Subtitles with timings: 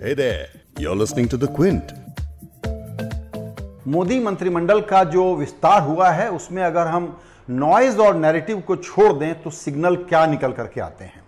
[0.00, 0.48] Hey there,
[0.78, 1.90] you're listening to The Quint.
[3.86, 7.08] Modi मंत्रिमंडल का जो विस्तार हुआ है उसमें अगर हम
[7.50, 11.22] नॉइज़ और नैरेटिव को छोड़ दें तो सिग्नल क्या निकल करके आते हैं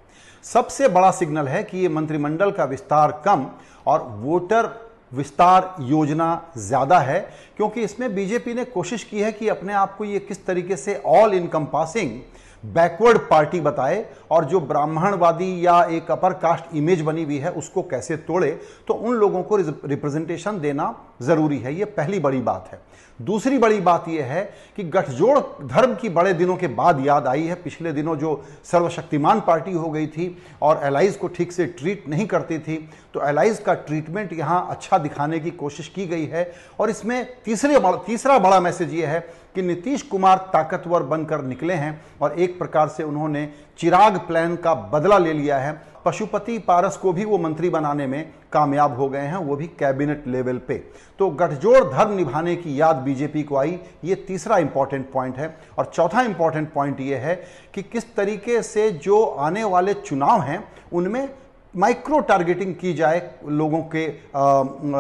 [0.45, 3.46] सबसे बड़ा सिग्नल है कि ये मंत्रिमंडल का विस्तार कम
[3.86, 4.71] और वोटर
[5.14, 7.20] विस्तार योजना ज़्यादा है
[7.57, 11.00] क्योंकि इसमें बीजेपी ने कोशिश की है कि अपने आप को ये किस तरीके से
[11.07, 12.20] ऑल इनकम्पासिंग
[12.64, 17.82] बैकवर्ड पार्टी बताए और जो ब्राह्मणवादी या एक अपर कास्ट इमेज बनी हुई है, उसको
[17.82, 18.50] कैसे तोड़े
[18.88, 22.80] तो उन लोगों को रिप्रेजेंटेशन देना ज़रूरी है। ये पहली बड़ी बात है।
[23.18, 24.43] दूसरी बड़ी बात यह है
[24.76, 29.40] कि गठजोड़ धर्म की बड़े दिनों के बाद याद आई है। पिछले दिनों जो सर्वशक्तिमान
[29.40, 32.77] पार्टी हो गई थी और एलाइज को ठीक से ट्रीट नहीं करती थी
[33.14, 36.50] तो एलाइज का ट्रीटमेंट यहाँ अच्छा दिखाने की कोशिश की गई है।
[36.81, 39.20] और इसमें तीसरे तीसरा बड़ा मैसेज ये है
[39.55, 44.75] कि नीतीश कुमार ताकतवर बनकर निकले हैं और एक प्रकार से उन्होंने चिराग प्लान का
[44.75, 49.19] बदला ले लिया है। पशुपति पारस को भी वो मंत्री बनाने में कामयाब हो गए
[49.19, 50.75] हैं, वो भी कैबिनेट लेवल पे।
[51.19, 55.91] तो गठजोड़ धर्म निभाने की याद बीजेपी को आई, ये तीसरा इंपॉर्टेंट पॉइंट है। और
[55.94, 57.34] चौथा इंपॉर्टेंट पॉइंट ये है
[57.75, 61.28] कि किस तरीके से जो आने वाले चुनाव हैं, उनमें
[61.77, 64.12] माइक्रो टारगेटिंग की जाए लोगों के आ,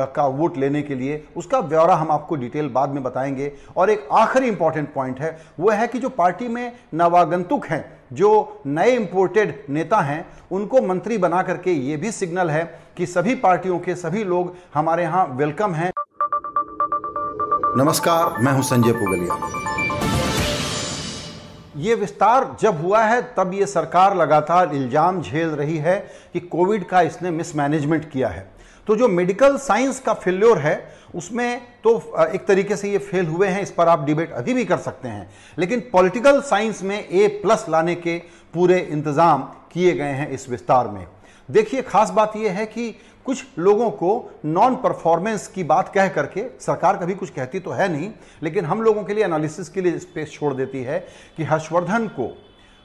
[0.06, 4.06] का वोट लेने के लिए उसका ब्यौरा हम आपको डिटेल बाद में बताएँगे। और एक
[4.12, 9.54] आखिरी इंपॉर्टेंट पॉइंट है वो है कि जो पार्टी में नवागंतुक हैं जो नए इंपोर्टेड
[9.70, 12.64] नेता हैं उनको मंत्री बना करके ये भी सिग्नल है
[12.96, 15.92] कि सभी पार्टियों के सभी लोग हमारे यहाँ वेलकम हैं।
[17.76, 20.01] नमस्कार मैं हूँ संजय पुगलिया।
[21.76, 25.98] ये विस्तार जब हुआ है, तब ये सरकार लगातार इल्ज़ाम झेल रही है
[26.32, 28.50] कि कोविड का इसने मिसमैनेजमेंट किया है।
[28.86, 33.48] तो जो मेडिकल साइंस का फेल्योर है, उसमें तो एक तरीके से ये फेल हुए
[33.48, 35.28] हैं, इस पर आप डिबेट अभी भी कर सकते हैं।
[35.58, 38.16] लेकिन पॉलिटिकल साइंस में ए प्लस लाने के
[38.54, 41.06] पूरे इंतज़ाम किए गए हैं इस विस्तार में।
[41.48, 42.90] देखिए, खास बात यह है कि
[43.26, 47.88] कुछ लोगों को नॉन परफॉर्मेंस की बात कह करके सरकार कभी कुछ कहती तो है
[47.88, 48.10] नहीं,
[48.42, 50.98] लेकिन हम लोगों के लिए एनालिसिस के लिए स्पेस छोड़ देती है
[51.36, 52.30] कि हर्षवर्धन को,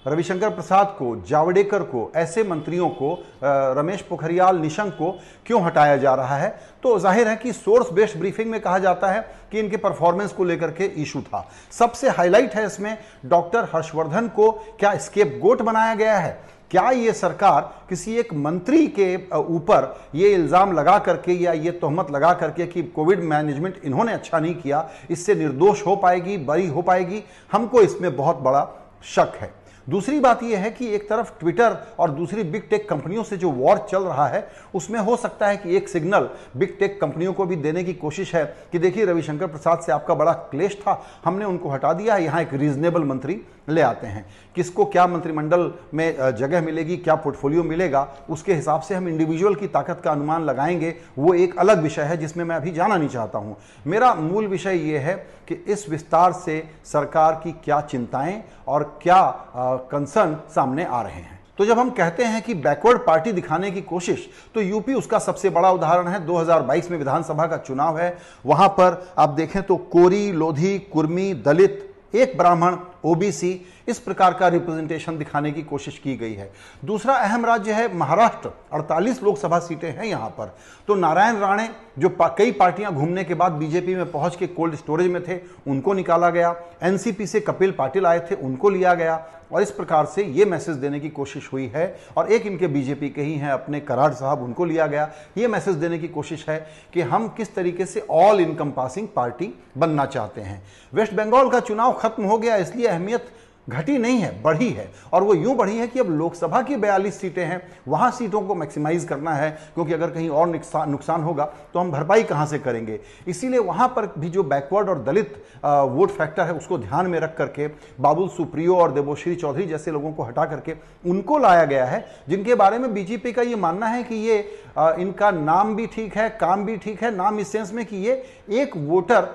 [0.06, 5.12] रविशंकर प्रसाद को, जावड़ेकर को, ऐसे मंत्रियों को रमेश पोखरियाल निशंक को
[5.46, 6.50] क्यों हटाया जा रहा है?
[6.84, 9.22] तो ज़ाहिर है कि सोर्स बेस्ड ब्रीफिंग में कहा जाता है
[9.52, 14.52] कि इनके परफॉर्मेंस को लेकर के इशू था। सबसे हाईलाइट है इसमें डॉक्टर हर्षवर्धन को
[14.80, 16.40] क्या स्केप गोट बनाया गया है?
[16.72, 19.86] क्या ये सरकार किसी एक मंत्री के ऊपर
[20.16, 24.56] ये इल्ज़ाम लगा करके या ये तोहमत लगा करके कि कोविड मैनेजमेंट इन्होंने अच्छा नहीं
[24.56, 27.24] किया, इससे निर्दोष हो पाएगी, बरी हो पाएगी?
[27.52, 28.68] हमको इसमें बहुत बड़ा
[29.06, 29.52] शक है।
[29.88, 33.50] दूसरी बात यह है कि एक तरफ़ ट्विटर और दूसरी बिग टेक कंपनियों से जो
[33.52, 37.46] वॉर चल रहा है, उसमें हो सकता है कि एक सिग्नल बिग टेक कंपनियों को
[37.46, 41.46] भी देने की कोशिश है कि देखिए, रविशंकर प्रसाद से आपका बड़ा क्लेश था, हमने
[41.46, 44.26] उनको हटा दिया है, यहाँ एक रीजनेबल मंत्री ले आते हैं।
[44.56, 49.68] किसको क्या मंत्रिमंडल में जगह मिलेगी, क्या पोर्टफोलियो मिलेगा, उसके हिसाब से हम इंडिविजुअल की
[49.68, 53.40] ताकत का अनुमान लगाएँगे, वो एक अलग विषय है जिसमें मैं अभी जाना नहीं चाहता
[53.40, 55.16] हूँ। मेरा मूल विषय ये है
[55.48, 61.40] कि इस विस्तार से सरकार की क्या चिंताएँ और क्या कंसर्न सामने आ रहे हैं।
[61.58, 65.50] तो जब हम कहते हैं कि बैकवर्ड पार्टी दिखाने की कोशिश तो यूपी उसका सबसे
[65.50, 70.32] बड़ा उदाहरण है। 2022 में विधानसभा का चुनाव है। वहाँ पर आप देखें तो कोरी
[70.32, 71.84] लोधी कुर्मी दलित
[72.16, 73.50] एक ब्राह्मण ओबीसी
[73.88, 76.50] इस प्रकार का रिप्रेजेंटेशन दिखाने की कोशिश की गई है।
[76.86, 80.56] दूसरा अहम राज्य है महाराष्ट्र। 48 लोकसभा सीटें हैं यहाँ पर।
[80.88, 84.76] तो नारायण राणे जो पा, कई पार्टियाँ घूमने के बाद बीजेपी में पहुँच के कोल्ड
[84.76, 89.16] स्टोरेज में थे उनको निकाला गया। एनसीपी से कपिल पाटिल आए थे उनको लिया गया।
[89.52, 91.86] और इस प्रकार से ये मैसेज देने की कोशिश हुई है
[92.18, 95.76] और एक इनके बीजेपी के ही हैं, अपने कराड़ साहब, उनको लिया गया। ये मैसेज
[95.76, 96.58] देने की कोशिश है
[96.94, 100.62] कि हम किस तरीके से ऑल इनकम पासिंग पार्टी बनना चाहते हैं।
[100.94, 103.30] वेस्ट बंगाल का चुनाव खत्म हो गया, इसलिए अहमियत
[103.68, 107.20] घटी नहीं है, बढ़ी है। और वो यूँ बढ़ी है कि अब लोकसभा की बयालीस
[107.22, 111.46] सीटें हैं, वहाँ सीटों को मैक्सिमाइज करना है, क्योंकि अगर कहीं और नुकसान नुकसान होगा
[111.74, 113.00] तो हम भरपाई कहाँ से करेंगे?
[113.28, 115.36] इसीलिए वहाँ पर भी जो बैकवर्ड और दलित
[115.66, 117.68] वोट फैक्टर है, उसको ध्यान में रख करके,
[118.02, 120.74] बाबुल सुप्रियो और देवोश्री चौधरी जैसे लोगों को हटा करके,
[121.06, 124.40] उनको लाया गया है, जिनके बारे में बीजेपी का ये मानना है कि ये
[124.78, 128.24] इनका नाम भी ठीक है, काम भी ठीक है, नाम इस सेंस में कि ये
[128.52, 129.30] एक वोटर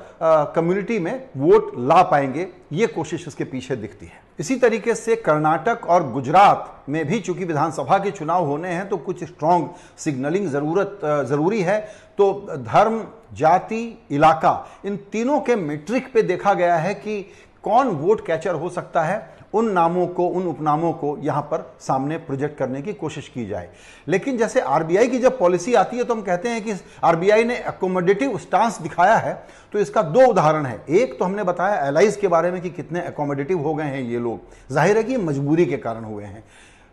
[0.56, 5.84] कम्युनिटी में वोट ला पाएँगे, ये कोशिश इसके पीछे दिखती है। इसी तरीके से कर्नाटक
[5.86, 9.68] और गुजरात में भी चूँकि विधानसभा के चुनाव होने हैं तो कुछ स्ट्रांग
[9.98, 11.78] सिग्नलिंग ज़रूरत ज़रूरी है।
[12.18, 12.98] तो धर्म,
[13.32, 14.54] जाति, इलाका,
[14.84, 17.20] इन तीनों के मेट्रिक पे देखा गया है कि
[17.64, 19.18] कौन वोट कैचर हो सकता है।
[19.52, 23.68] उन नामों को, उन उपनामों को यहाँ पर सामने प्रोजेक्ट करने की कोशिश की जाए।
[24.08, 27.58] लेकिन जैसे आरबीआई की जब पॉलिसी आती है तो हम कहते हैं कि आरबीआई ने
[27.58, 29.34] अकोमोडेटिव स्टांस दिखाया है
[29.72, 33.00] तो इसका दो उदाहरण है। एक तो हमने बताया एलाइज के बारे में कि कितने
[33.02, 36.44] अकोमोडेटिव हो गए हैं ये लोग। ज़ाहिर है कि मजबूरी के कारण हुए हैं।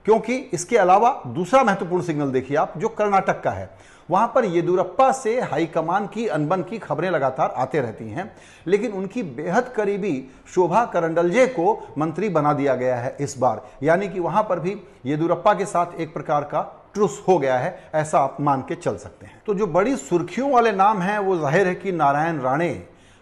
[0.09, 3.69] क्योंकि इसके अलावा दूसरा महत्वपूर्ण सिग्नल देखिए आप, जो कर्नाटक का है।
[4.09, 8.31] वहाँ पर येदुरप्पा से हाईकमान की अनबन की खबरें लगातार आते रहती हैं,
[8.67, 10.13] लेकिन उनकी बेहद करीबी
[10.55, 14.75] शोभा करंडलजे को मंत्री बना दिया गया है इस बार। यानी कि वहाँ पर भी
[15.05, 16.61] येदुरप्पा के साथ एक प्रकार का
[16.93, 20.51] ट्रुस हो गया है, ऐसा आप मान के चल सकते हैं। तो जो बड़ी सुर्खियों
[20.51, 22.71] वाले नाम हैं, वो ज़ाहिर है कि नारायण राणे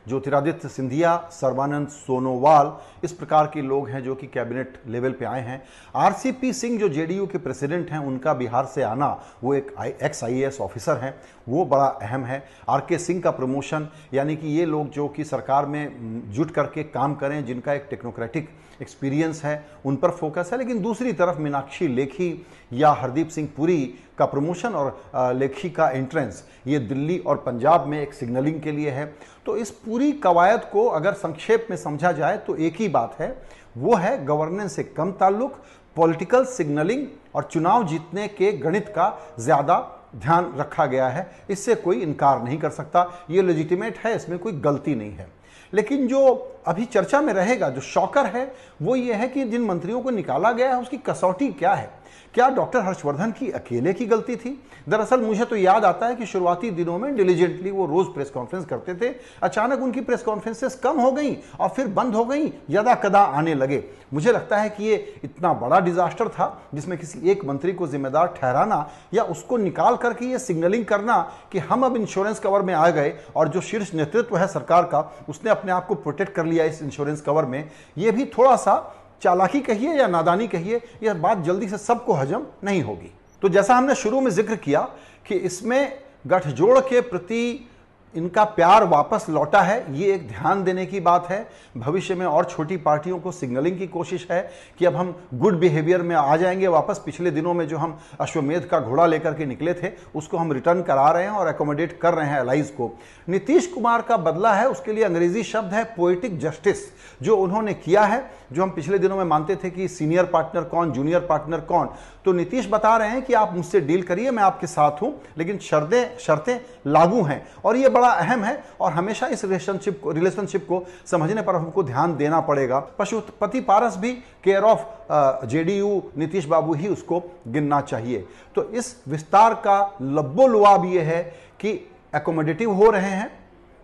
[0.08, 2.72] ज्योतिरादित्य सिंधिया, सर्वानंद सोनोवाल
[3.04, 5.62] इस प्रकार के लोग हैं जो कि कैबिनेट लेवल पे आए हैं।
[5.96, 9.08] आरसीपी सिंह, जो जेडीयू के प्रेसिडेंट हैं, उनका बिहार से आना
[9.44, 9.74] वो एक
[10.04, 11.14] एक्स आईएएस ऑफिसर हैं।
[11.48, 15.24] वो बड़ा अहम है। आर के सिंह का प्रमोशन, यानी कि ये लोग जो कि
[15.24, 18.50] सरकार में जुट करके काम करें, जिनका एक टेक्नोक्रेटिक
[18.82, 23.78] एक्सपीरियंस है, उन पर फोकस है। लेकिन दूसरी तरफ़ मीनाक्षी लेखी या हरदीप सिंह पुरी
[24.18, 28.92] का प्रमोशन और लेखी का एंट्रेंस ये दिल्ली और पंजाब में एक सिग्नलिंग के लिए
[28.92, 29.06] है।
[29.46, 33.36] तो इस पूरी कवायद को अगर संक्षेप में समझा जाए तो एक ही बात है,
[33.78, 35.62] वो है गवर्नेंस से कम ताल्लुक
[35.96, 37.06] पॉलिटिकल सिग्नलिंग
[37.36, 39.78] और चुनाव जीतने के गणित का ज़्यादा
[40.18, 44.52] ध्यान रखा गया है, इससे कोई इनकार नहीं कर सकता। ये लेजिटिमेट है, इसमें कोई
[44.52, 45.28] गलती नहीं है।
[45.74, 50.02] लेकिन जो अभी चर्चा में रहेगा, जो शॉकर है, वो ये है कि जिन मंत्रियों
[50.02, 51.90] को निकाला गया है, उसकी कसौटी क्या है?
[52.34, 54.60] क्या डॉक्टर हर्षवर्धन की अकेले की गलती थी?
[54.90, 58.66] दरअसल मुझे तो याद आता है कि शुरुआती दिनों में डिलीजेंटली वो रोज प्रेस कॉन्फ्रेंस
[58.66, 59.14] करते थे।
[59.44, 63.54] अचानक उनकी प्रेस कॉन्फ्रेंसेस कम हो गई और फिर बंद हो गई, यदा कदा आने
[63.54, 63.84] लगे।
[64.14, 68.28] मुझे लगता है कि ये इतना बड़ा डिजास्टर था जिसमें किसी एक मंत्री को जिम्मेदार
[68.38, 71.18] ठहराना या उसको निकाल करके ये सिग्नलिंग करना
[71.52, 75.00] कि हम अब इंश्योरेंस कवर में आ गए और जो शीर्ष नेतृत्व है सरकार का,
[75.30, 78.76] उसने अपने आप को प्रोटेक्ट कर लिया इस इंश्योरेंस कवर में। ये भी थोड़ा सा
[79.22, 83.12] चालाकी कहिए या नादानी कहिए, यह बात जल्दी से सबको हजम नहीं होगी।
[83.42, 84.82] तो जैसा हमने शुरू में ज़िक्र किया
[85.28, 87.70] कि इसमें गठजोड़ के प्रति
[88.18, 92.46] इनका प्यार वापस लौटा है, ये एक ध्यान देने की बात है। भविष्य में और
[92.46, 96.68] छोटी पार्टियों को सिग्नलिंग की कोशिश है कि अब हम गुड बिहेवियर में आ जाएँगे।
[96.68, 100.52] वापस पिछले दिनों में जो हम अश्वमेध का घोड़ा लेकर के निकले थे, उसको हम
[100.52, 103.00] रिटर्न करा रहे हैं और एकोमोडेट कर रहे हैं अलाइज को।
[103.30, 106.78] नीतीश कुमार का बदला है, उसके लिए अंग्रेज़ी शब्द है पोइटिक जस्टिस
[107.22, 110.92] जो उन्होंने किया है, जो हम पिछले दिनों में मानते थे कि सीनियर पार्टनर कौन
[110.92, 111.90] जूनियर पार्टनर कौन।
[112.26, 115.58] तो नीतीश बता रहे हैं कि आप मुझसे डील करिए, मैं आपके साथ हूँ, लेकिन
[115.58, 120.66] शर्तें शर्तें लागू हैं। और ये बड़ा अहम है और हमेशा इस रिलेशनशिप को रिलेशनशिप
[120.68, 124.12] को समझने पर हमको ध्यान देना पड़ेगा। पशुपति पारस भी
[124.44, 128.26] care of JDU Nitish babu ही उसको गिनना चाहिए।
[128.56, 131.22] तो इस विस्तार का लब्बो लुआब ये है
[131.60, 131.72] कि
[132.16, 133.32] एकोमोडेटिव हो रहे हैं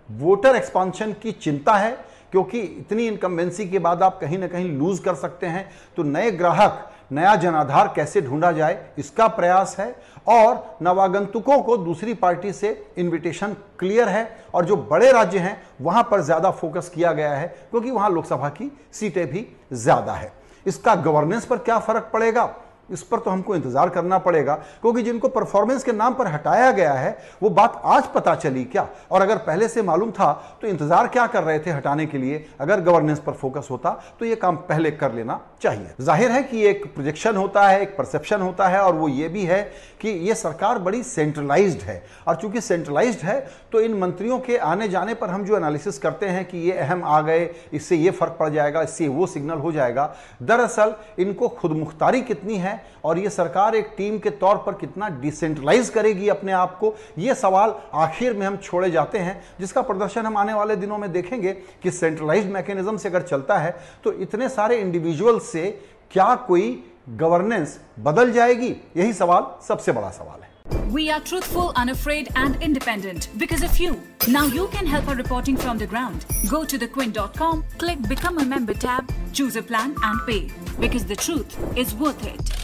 [0.10, 1.92] वोटर एक्सपांशन की चिंता है,
[2.32, 6.32] क्योंकि इतनी इनकम्बेंसी के बाद आप कहीं ना कहीं लूज कर सकते हैं। तो नए
[6.32, 9.96] ग्राहक नया जनाधार कैसे ढूंढा जाए, इसका प्रयास है।
[10.28, 16.04] और नवागंतुकों को दूसरी पार्टी से इनविटेशन क्लियर है। और जो बड़े राज्य हैं, वहाँ
[16.12, 20.32] पर ज़्यादा फोकस किया गया है, क्योंकि वहाँ लोकसभा की सीटें भी ज़्यादा है।
[20.66, 22.44] इसका गवर्नेंस पर क्या फ़र्क पड़ेगा?
[22.90, 26.94] इस पर तो हमको इंतज़ार करना पड़ेगा, क्योंकि जिनको परफॉर्मेंस के नाम पर हटाया गया
[26.94, 28.88] है, वो बात आज पता चली क्या?
[29.12, 30.32] और अगर पहले से मालूम था
[30.62, 32.46] तो इंतज़ार क्या कर रहे थे हटाने के लिए?
[32.60, 33.90] अगर गवर्नेंस पर फोकस होता
[34.20, 37.96] तो ये काम पहले कर लेना चाहिए। ज़ाहिर है कि एक प्रोजेक्शन होता है, एक
[37.98, 39.62] परसेप्शन होता है, और वो ये भी है
[40.02, 43.40] कि ये सरकार बड़ी सेंट्रलाइज्ड है। और चूँकि सेंट्रलाइज्ड है
[43.72, 47.04] तो इन मंत्रियों के आने जाने पर हम जो एनालिसिस करते हैं कि ये अहम
[47.04, 50.14] आ गए, इससे ये फ़र्क पड़ जाएगा, इससे वो सिग्नल हो जाएगा,
[50.44, 52.73] दरअसल इनको खुद मुख्तारी कितनी है
[53.06, 57.36] और ये सरकार एक टीम के तौर पर कितना डिसेंट्रलाइज करेगी अपने आप को ये
[57.36, 61.54] सवाल आखिर में हम छोड़े जाते हैं जिसका प्रदर्शन हम आने वाले दिनों में देखेंगे
[61.84, 65.70] कि सेंट्रलाइज मैकेनिज्म से अगर चलता है तो इतने सारे इंडिविजुअल से
[66.12, 66.72] क्या कोई
[67.20, 70.52] गवर्नेंस बदल जाएगी यही सवाल सबसे बड़ा सवाल है
[70.94, 74.02] We are truthful, unafraid, and independent because of you.
[74.28, 76.26] Now you can help our reporting from the ground.
[76.50, 80.52] Go to thequint.com, click Become a Member tab, choose a plan, and pay.
[80.80, 82.63] Because the truth is worth it.